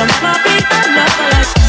there 0.00 0.22
might 0.22 0.42
be 0.44 0.56
another 0.88 1.36
life. 1.36 1.59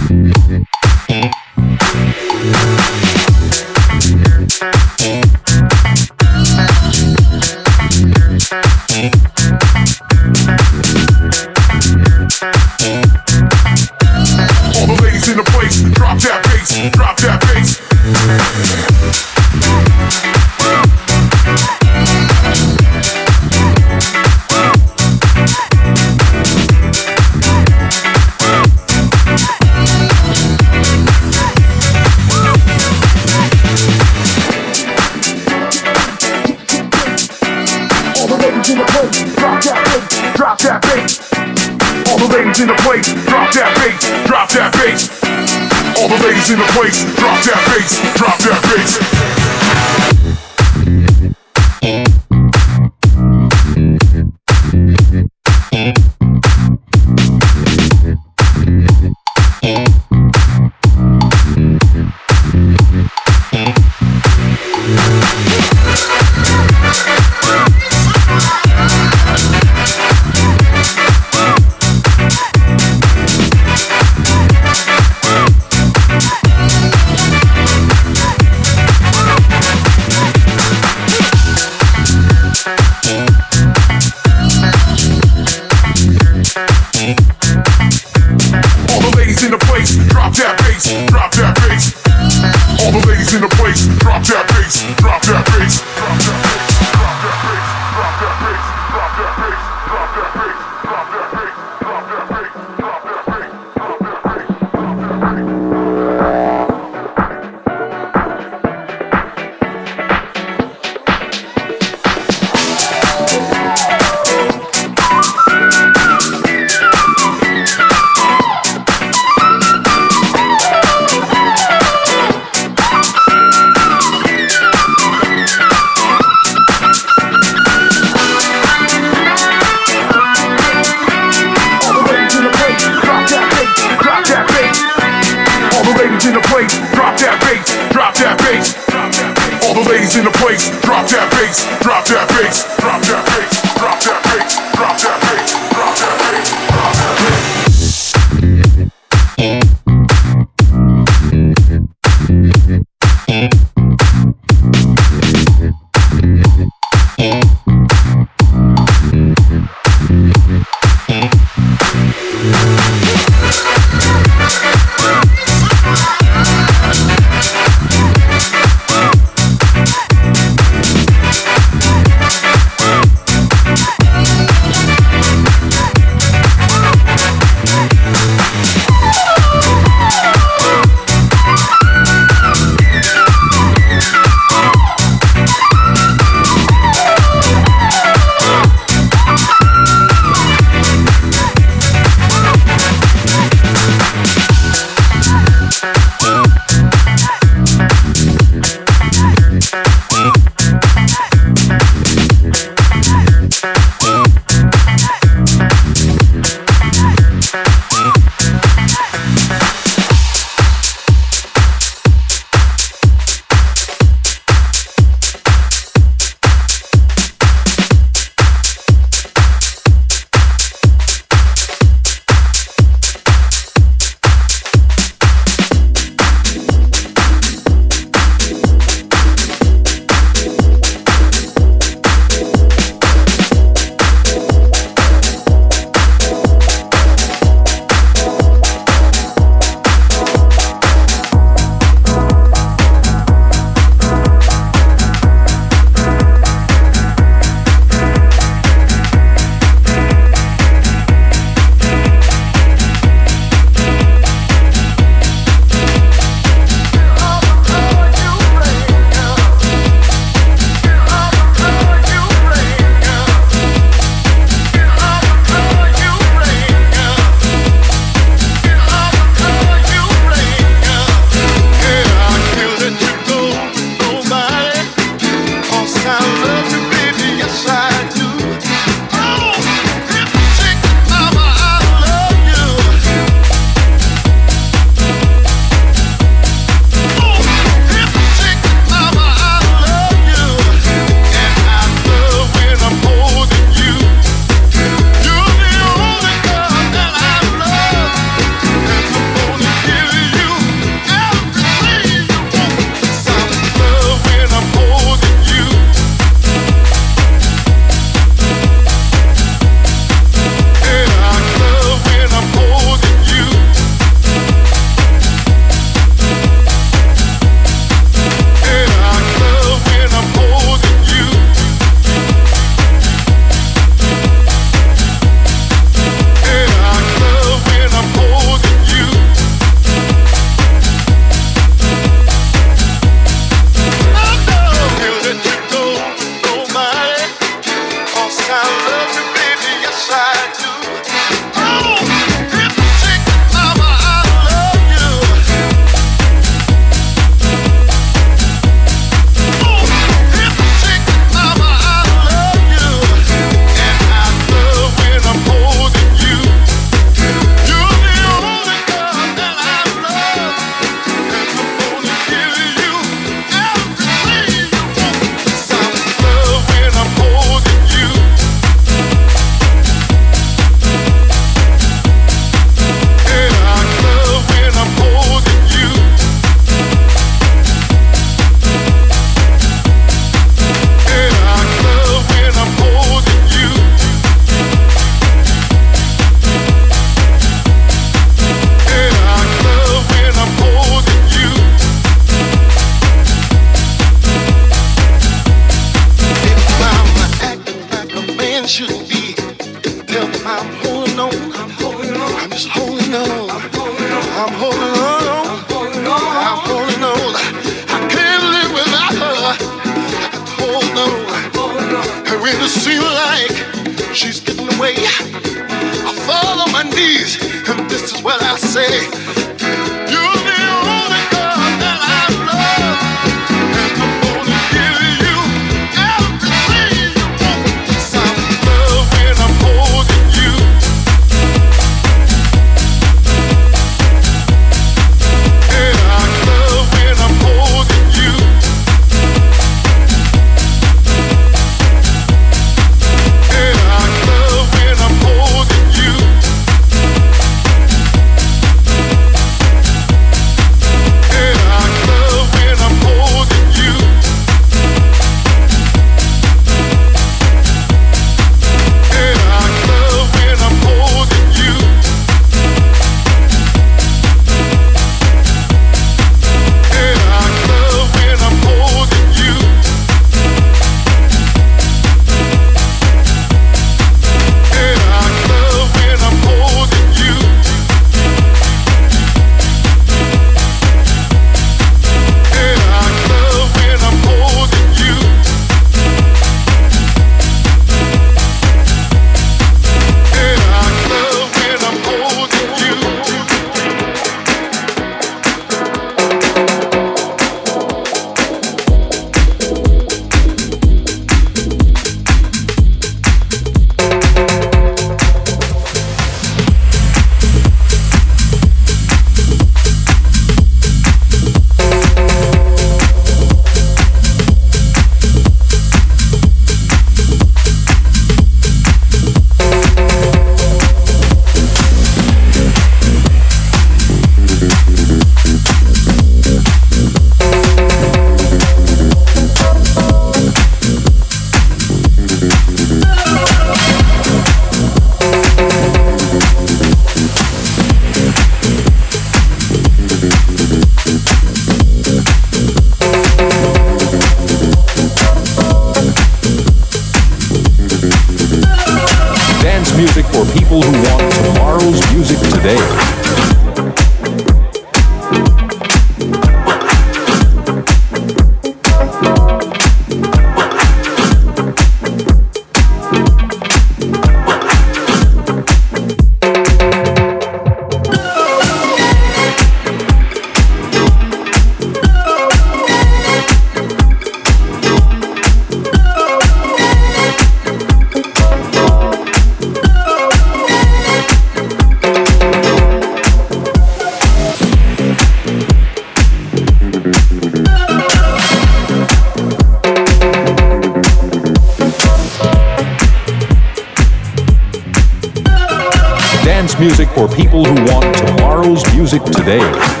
Dance 596.43 596.77
music 596.79 597.09
for 597.09 597.27
people 597.27 597.65
who 597.65 597.73
want 597.91 598.15
tomorrow's 598.15 598.85
music 598.93 599.23
today. 599.23 600.00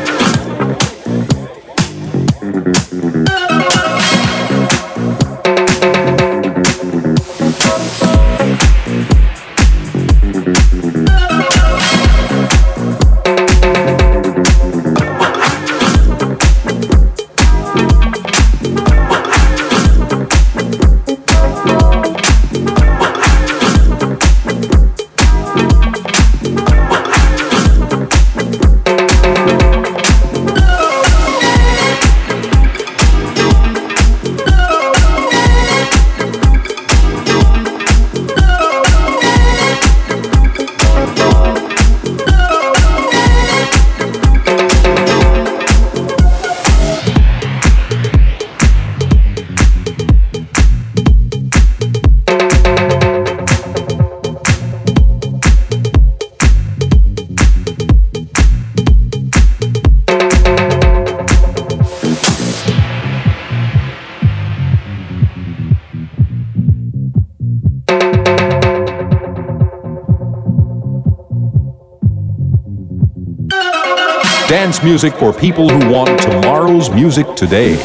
music 74.83 75.13
for 75.13 75.31
people 75.31 75.69
who 75.69 75.91
want 75.91 76.19
tomorrow's 76.21 76.89
music 76.89 77.27
today. 77.35 77.75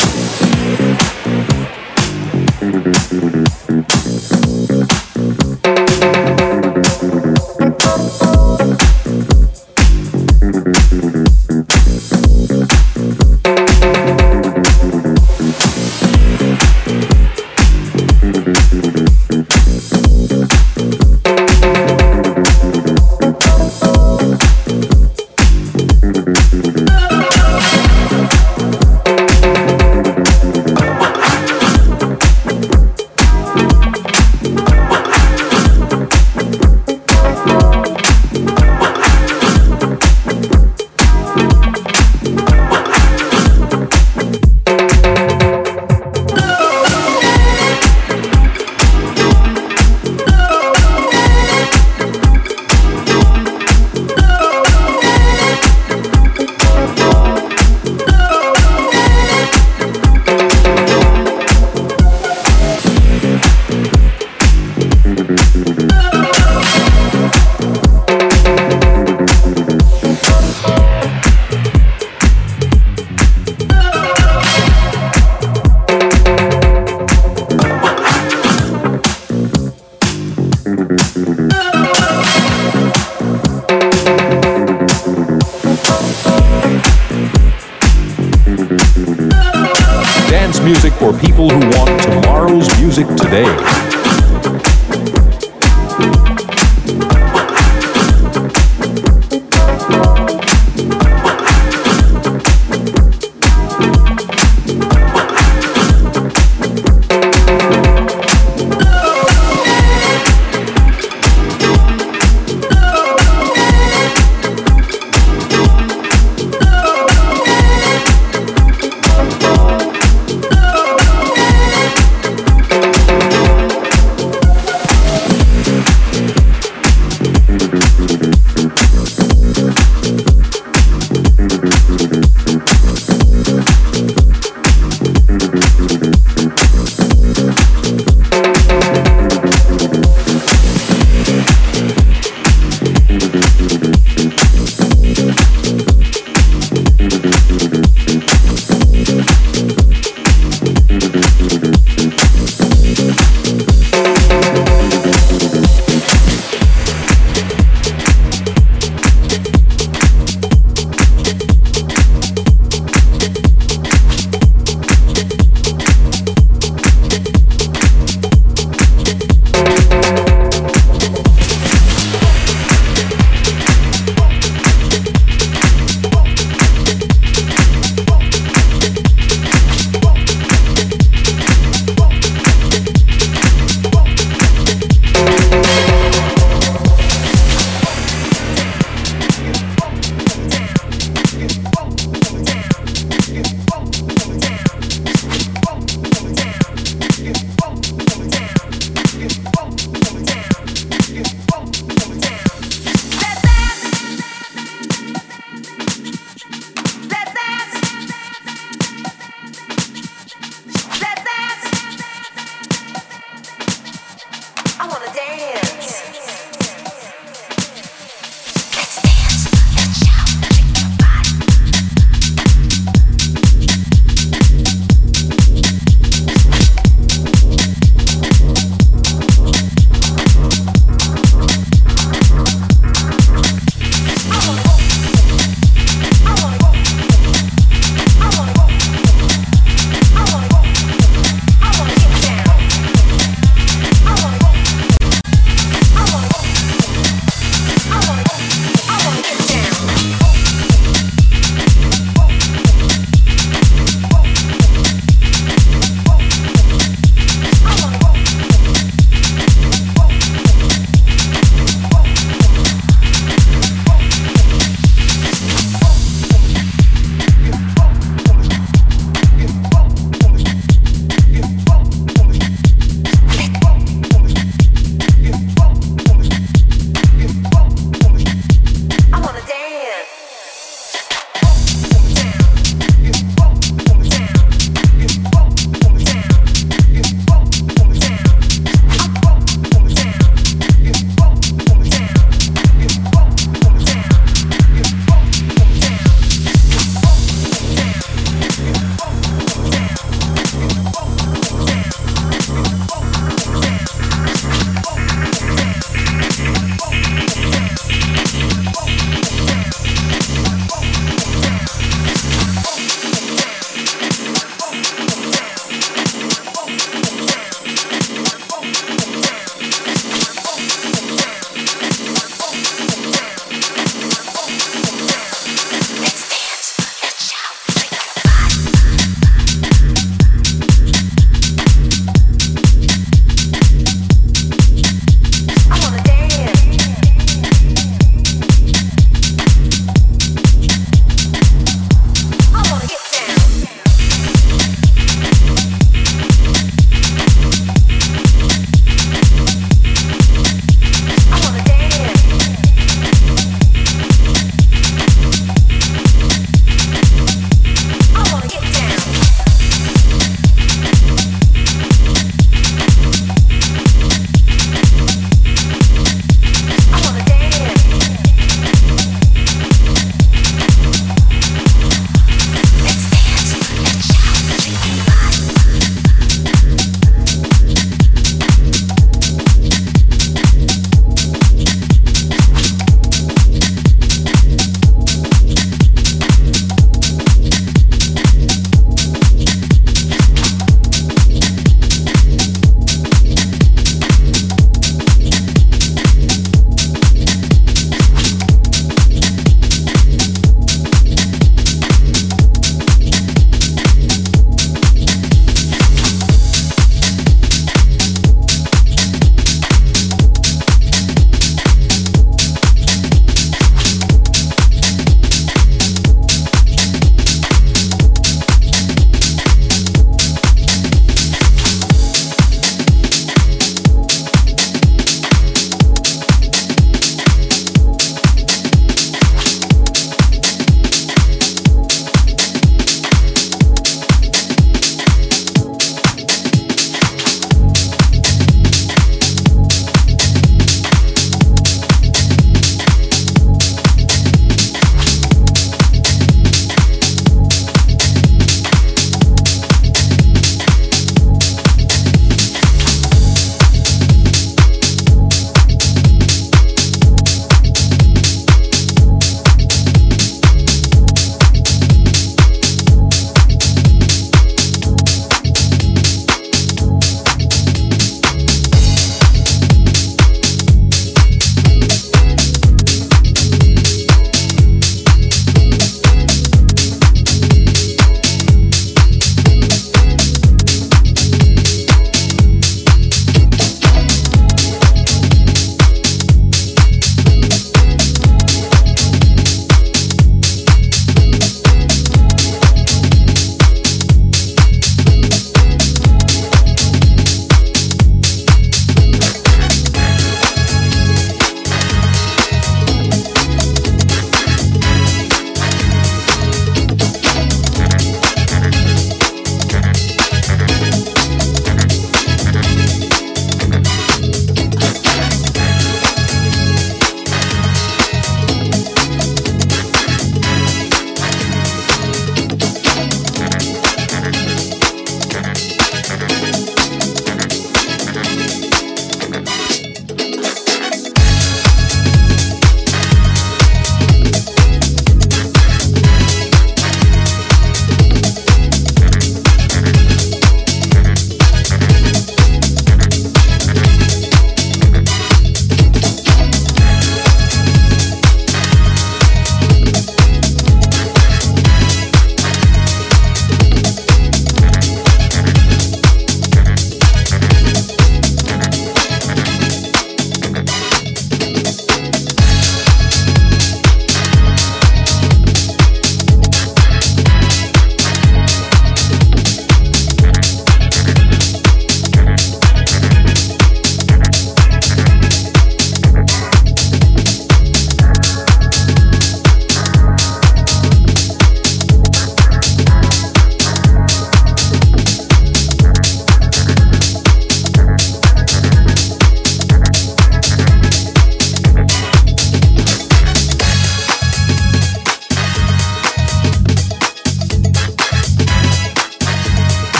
For 90.98 91.12
people 91.12 91.50
who 91.50 91.60
want 91.78 92.02
tomorrow's 92.02 92.68
music 92.80 93.06
today. 93.16 93.85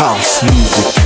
house 0.00 0.42
music. 0.44 0.99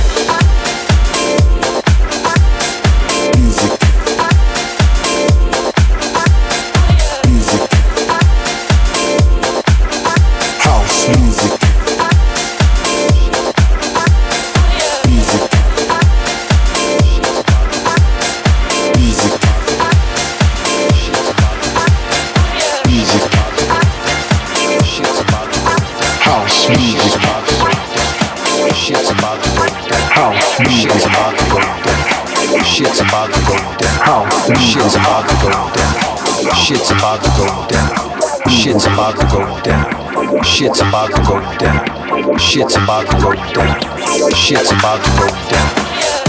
Shit's 38.95 39.03
about 39.03 39.19
to 39.19 39.27
go 39.27 39.43
down. 39.59 39.91
Shit's 40.39 40.79
about 40.79 41.11
to 41.11 41.19
go 41.19 41.35
down. 41.59 42.39
Shit's 42.39 42.71
about 42.77 43.03
to 43.03 43.11
go 43.19 43.35
down. 43.51 43.75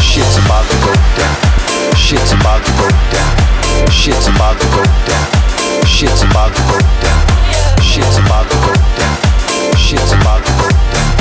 Shit's 0.02 0.34
about 0.38 0.66
to 0.66 0.74
go 0.82 0.90
down. 1.14 1.30
Shit's 1.94 2.26
about 2.32 2.66
to 2.66 2.74
go 2.74 2.90
down. 3.14 3.30
Shit's 3.86 4.26
about 4.26 4.58
to 4.58 4.66
go 4.66 4.82
down. 5.06 5.22
Shit's 5.86 6.26
about 6.26 6.50
to 6.50 6.66
go 6.66 6.82
down. 7.06 7.22
Shit's 7.78 8.18
about 8.18 8.50
to 8.50 8.58
go 8.58 8.74
down. 8.98 9.14
Shit's 9.78 10.10
about 10.10 10.42
to 10.42 10.50
go 10.58 10.66
down. 10.90 11.14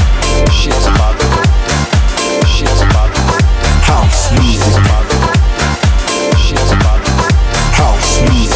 Shit's 0.50 0.82
about 0.88 1.14
to 1.14 1.22
go 1.30 1.46
down. 1.70 1.86
Shit's 2.42 2.82
about 2.82 3.14
to 3.14 3.22
go 3.22 3.38
down. 3.62 3.78
House 3.86 4.34
music. 4.34 4.74
Shit's 6.42 6.74
about 6.74 7.06
to 7.06 7.14
go 7.14 7.30
down. 7.54 7.70
House 7.78 8.26
music. 8.34 8.55